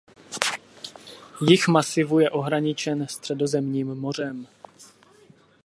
Jih 1.49 1.67
masivu 1.67 2.19
je 2.21 2.29
ohraničen 2.31 3.07
Středozemním 3.07 3.87
mořem. 3.87 4.47